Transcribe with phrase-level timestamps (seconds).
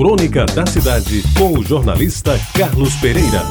[0.00, 3.42] Crônica da Cidade, com o jornalista Carlos Pereira.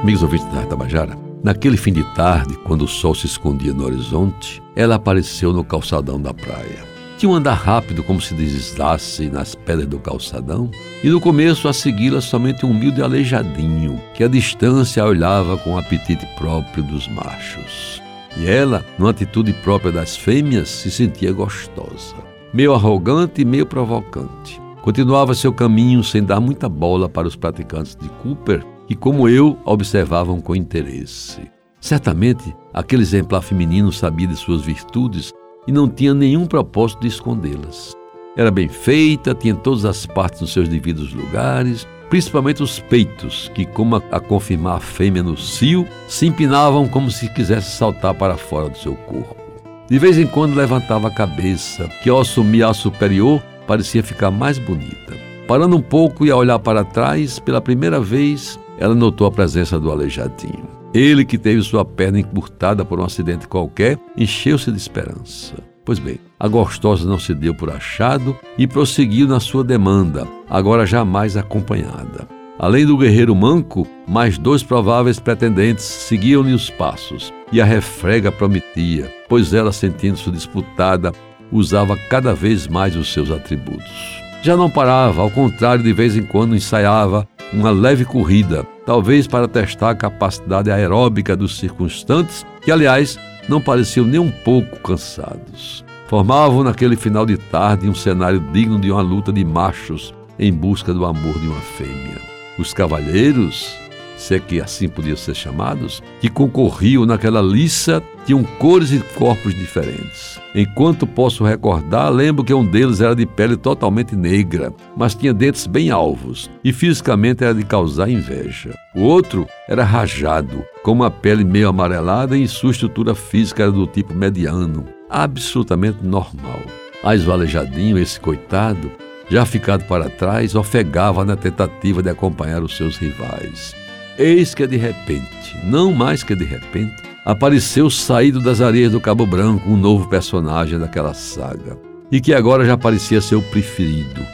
[0.00, 4.62] Amigos ouvintes da Tabajara, naquele fim de tarde, quando o sol se escondia no horizonte,
[4.76, 6.84] ela apareceu no calçadão da praia.
[7.18, 10.70] Tinha um andar rápido, como se deslizasse nas pedras do calçadão,
[11.02, 15.78] e no começo a segui-la somente um humilde aleijadinho, que à distância olhava com o
[15.78, 18.00] apetite próprio dos machos.
[18.36, 22.14] E ela, numa atitude própria das fêmeas, se sentia gostosa,
[22.52, 24.60] meio arrogante e meio provocante.
[24.82, 29.58] Continuava seu caminho sem dar muita bola para os praticantes de Cooper, que, como eu,
[29.64, 31.40] observavam com interesse.
[31.80, 35.32] Certamente, aquele exemplar feminino sabia de suas virtudes
[35.66, 37.92] e não tinha nenhum propósito de escondê-las.
[38.36, 43.66] Era bem feita, tinha todas as partes nos seus devidos lugares, principalmente os peitos, que,
[43.66, 48.68] como a, confirmar a fêmea no cio, se empinavam como se quisesse saltar para fora
[48.68, 49.47] do seu corpo.
[49.90, 54.58] De vez em quando levantava a cabeça, que ao assumir a superior parecia ficar mais
[54.58, 55.16] bonita.
[55.46, 59.80] Parando um pouco e a olhar para trás, pela primeira vez, ela notou a presença
[59.80, 60.68] do aleijadinho.
[60.92, 65.54] Ele, que teve sua perna encurtada por um acidente qualquer, encheu-se de esperança.
[65.86, 70.84] Pois bem, a gostosa não se deu por achado e prosseguiu na sua demanda, agora
[70.84, 72.37] jamais acompanhada.
[72.58, 79.08] Além do guerreiro manco, mais dois prováveis pretendentes seguiam-lhe os passos, e a refrega prometia,
[79.28, 81.12] pois ela, sentindo-se disputada,
[81.52, 84.20] usava cada vez mais os seus atributos.
[84.42, 89.46] Já não parava, ao contrário, de vez em quando ensaiava uma leve corrida, talvez para
[89.46, 93.16] testar a capacidade aeróbica dos circunstantes, que, aliás,
[93.48, 95.84] não pareciam nem um pouco cansados.
[96.08, 100.92] Formavam naquele final de tarde um cenário digno de uma luta de machos em busca
[100.92, 102.27] do amor de uma fêmea.
[102.58, 103.78] Os cavalheiros
[104.18, 109.54] se é que assim podiam ser chamados, que concorriam naquela liça tinham cores e corpos
[109.54, 110.38] diferentes.
[110.54, 115.66] Enquanto posso recordar, lembro que um deles era de pele totalmente negra, mas tinha dentes
[115.66, 118.74] bem alvos e fisicamente era de causar inveja.
[118.94, 123.86] O outro era rajado, com uma pele meio amarelada e sua estrutura física era do
[123.86, 126.60] tipo mediano, absolutamente normal.
[127.04, 128.90] A esvalejadinho, esse coitado,
[129.30, 133.74] já ficado para trás, ofegava na tentativa de acompanhar os seus rivais.
[134.18, 136.94] Eis que de repente, não mais que de repente,
[137.24, 141.78] apareceu saído das areias do Cabo Branco um novo personagem daquela saga,
[142.10, 144.26] e que agora já parecia ser o preferido.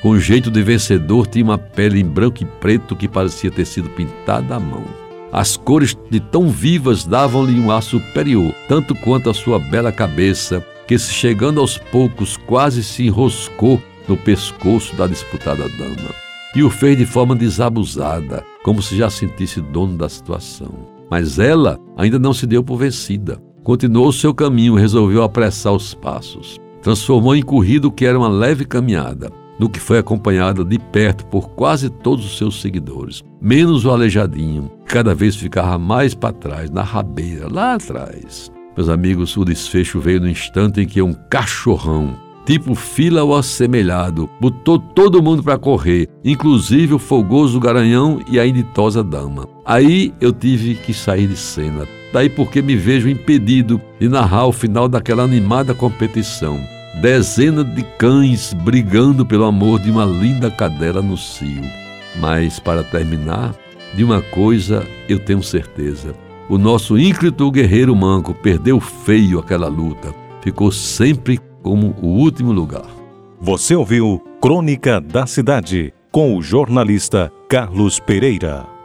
[0.00, 3.90] Com jeito de vencedor, tinha uma pele em branco e preto que parecia ter sido
[3.90, 4.84] pintada à mão.
[5.32, 10.64] As cores de tão vivas davam-lhe um ar superior, tanto quanto a sua bela cabeça,
[10.86, 16.70] que, se chegando aos poucos, quase se enroscou no pescoço da disputada dama e o
[16.70, 20.72] fez de forma desabusada, como se já sentisse dono da situação.
[21.10, 23.38] Mas ela ainda não se deu por vencida.
[23.62, 26.56] Continuou seu caminho e resolveu apressar os passos.
[26.80, 31.26] Transformou em corrida o que era uma leve caminhada, no que foi acompanhada de perto
[31.26, 36.32] por quase todos os seus seguidores, menos o aleijadinho, que cada vez ficava mais para
[36.32, 38.50] trás, na rabeira, lá atrás.
[38.74, 44.30] Meus amigos, o desfecho veio no instante em que um cachorrão tipo fila ou assemelhado,
[44.40, 49.48] botou todo mundo para correr, inclusive o folgoso garanhão e a inditosa dama.
[49.64, 54.52] Aí eu tive que sair de cena, daí porque me vejo impedido de narrar o
[54.52, 56.58] final daquela animada competição.
[57.02, 61.62] Dezenas de cães brigando pelo amor de uma linda cadela no cio.
[62.18, 63.54] Mas, para terminar,
[63.92, 66.14] de uma coisa eu tenho certeza.
[66.48, 70.14] O nosso ínclito guerreiro manco perdeu feio aquela luta.
[70.40, 72.86] Ficou sempre como o último lugar.
[73.40, 78.75] Você ouviu Crônica da Cidade com o jornalista Carlos Pereira.